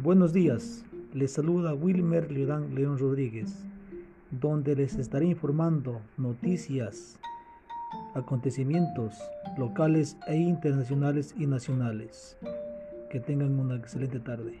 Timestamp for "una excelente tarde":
13.58-14.60